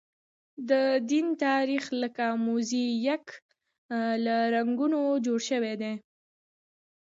د 0.69 0.71
دین 1.09 1.27
تاریخ 1.45 1.83
لکه 2.01 2.25
موزاییک 2.45 3.25
له 4.25 4.35
رنګونو 4.55 4.99
جوړ 5.25 5.39
شوی 5.49 5.73
دی. 5.81 5.93